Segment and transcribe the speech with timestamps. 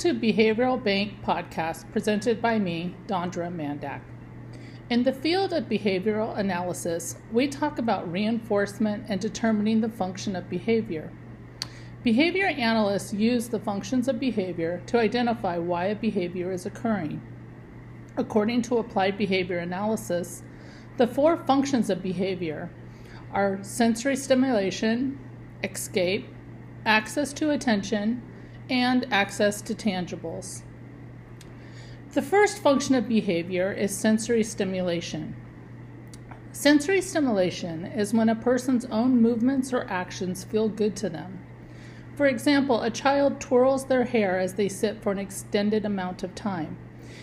[0.00, 4.00] To Behavioral Bank podcast presented by me, Dondra Mandak.
[4.88, 10.48] In the field of behavioral analysis, we talk about reinforcement and determining the function of
[10.48, 11.12] behavior.
[12.02, 17.20] Behavior analysts use the functions of behavior to identify why a behavior is occurring.
[18.16, 20.42] According to applied behavior analysis,
[20.96, 22.70] the four functions of behavior
[23.34, 25.18] are sensory stimulation,
[25.62, 26.26] escape,
[26.86, 28.22] access to attention,
[28.70, 30.62] and access to tangibles.
[32.12, 35.36] The first function of behavior is sensory stimulation.
[36.52, 41.40] Sensory stimulation is when a person's own movements or actions feel good to them.
[42.16, 46.34] For example, a child twirls their hair as they sit for an extended amount of
[46.34, 46.76] time.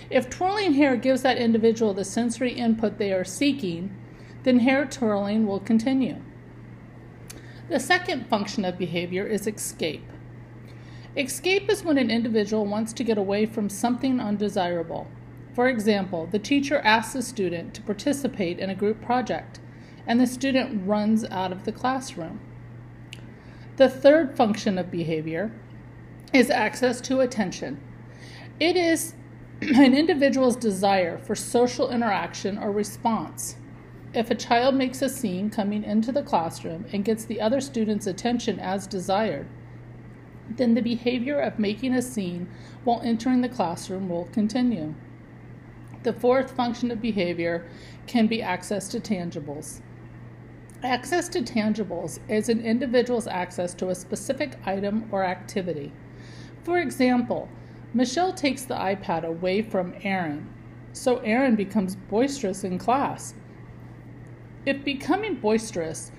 [0.09, 3.95] If twirling hair gives that individual the sensory input they are seeking,
[4.43, 6.15] then hair twirling will continue.
[7.69, 10.07] The second function of behavior is escape.
[11.17, 15.07] Escape is when an individual wants to get away from something undesirable.
[15.55, 19.59] For example, the teacher asks a student to participate in a group project,
[20.05, 22.39] and the student runs out of the classroom.
[23.77, 25.51] The third function of behavior
[26.33, 27.79] is access to attention.
[28.59, 29.15] It is
[29.61, 33.55] an individual's desire for social interaction or response.
[34.13, 38.05] If a child makes a scene coming into the classroom and gets the other student's
[38.05, 39.47] attention as desired,
[40.49, 42.49] then the behavior of making a scene
[42.83, 44.93] while entering the classroom will continue.
[46.03, 47.65] The fourth function of behavior
[48.05, 49.81] can be access to tangibles.
[50.83, 55.91] Access to tangibles is an individual's access to a specific item or activity.
[56.63, 57.49] For example,
[57.93, 60.47] Michelle takes the iPad away from Aaron,
[60.93, 63.33] so Aaron becomes boisterous in class.
[64.65, 66.11] If becoming boisterous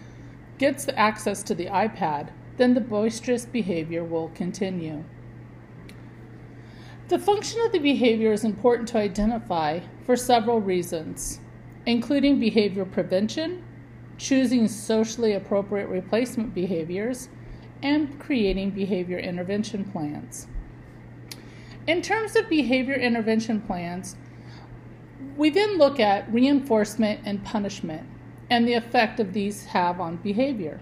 [0.58, 5.04] gets the access to the iPad, then the boisterous behavior will continue.
[7.08, 11.40] The function of the behavior is important to identify for several reasons,
[11.86, 13.64] including behavior prevention,
[14.18, 17.30] choosing socially appropriate replacement behaviors,
[17.82, 20.48] and creating behavior intervention plans.
[21.86, 24.16] In terms of behavior intervention plans,
[25.36, 28.06] we then look at reinforcement and punishment
[28.50, 30.80] and the effect of these have on behavior.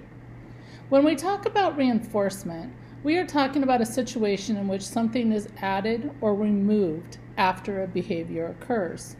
[0.88, 5.48] When we talk about reinforcement, we are talking about a situation in which something is
[5.60, 9.16] added or removed after a behavior occurs.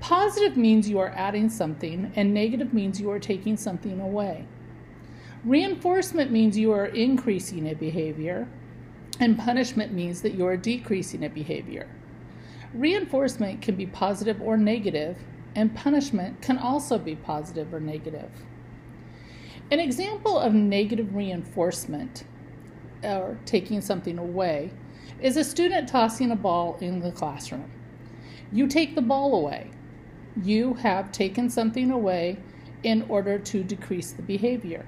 [0.00, 4.44] Positive means you are adding something, and negative means you are taking something away.
[5.42, 8.46] Reinforcement means you are increasing a behavior,
[9.20, 11.88] and punishment means that you are decreasing a behavior.
[12.74, 15.16] Reinforcement can be positive or negative,
[15.54, 18.30] and punishment can also be positive or negative.
[19.70, 22.24] An example of negative reinforcement,
[23.02, 24.70] or taking something away,
[25.20, 27.70] is a student tossing a ball in the classroom.
[28.50, 29.70] You take the ball away.
[30.42, 32.38] You have taken something away
[32.82, 34.86] in order to decrease the behavior.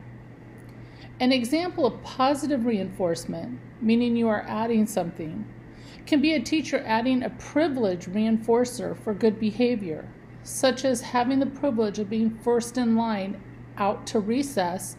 [1.18, 5.44] An example of positive reinforcement, meaning you are adding something,
[6.06, 10.08] can be a teacher adding a privilege reinforcer for good behavior
[10.42, 13.38] such as having the privilege of being first in line
[13.80, 14.96] out to recess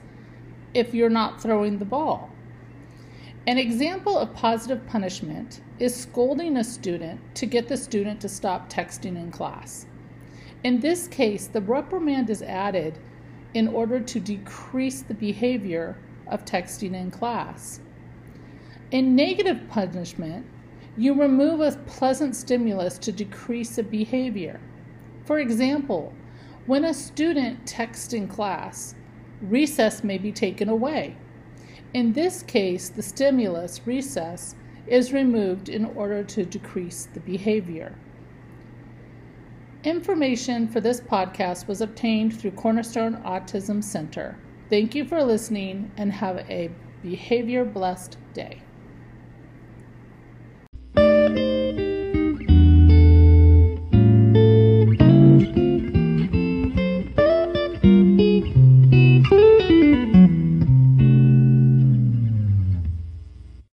[0.73, 2.29] if you're not throwing the ball.
[3.47, 8.69] An example of positive punishment is scolding a student to get the student to stop
[8.69, 9.85] texting in class.
[10.63, 12.99] In this case, the reprimand is added
[13.53, 17.79] in order to decrease the behavior of texting in class.
[18.91, 20.45] In negative punishment,
[20.97, 24.59] you remove a pleasant stimulus to decrease a behavior.
[25.25, 26.13] For example,
[26.66, 28.95] when a student texts in class,
[29.41, 31.16] recess may be taken away.
[31.94, 34.55] In this case, the stimulus, recess,
[34.88, 37.96] is removed in order to decrease the behavior.
[39.84, 44.37] Information for this podcast was obtained through Cornerstone Autism Center.
[44.69, 46.69] Thank you for listening and have a
[47.02, 48.61] behavior blessed day.